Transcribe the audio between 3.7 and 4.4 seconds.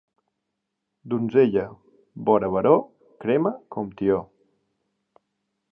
com tió.